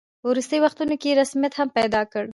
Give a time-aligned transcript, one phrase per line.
[0.21, 2.23] په وروستیو وختونو کې یې رسمیت هم پیدا کړ.